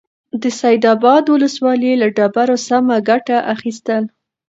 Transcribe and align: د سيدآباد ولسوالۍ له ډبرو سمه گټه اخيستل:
د 0.41 0.43
سيدآباد 0.59 1.23
ولسوالۍ 1.33 1.91
له 2.01 2.07
ډبرو 2.17 2.57
سمه 2.67 2.97
گټه 3.09 3.37
اخيستل: 3.53 4.03